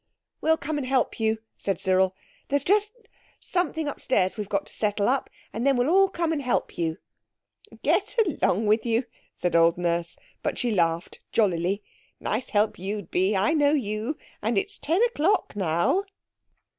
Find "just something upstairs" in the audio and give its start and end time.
2.63-4.35